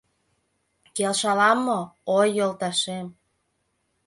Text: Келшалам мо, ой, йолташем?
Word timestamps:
Келшалам 0.95 1.57
мо, 1.67 1.79
ой, 2.17 2.27
йолташем? 2.37 3.07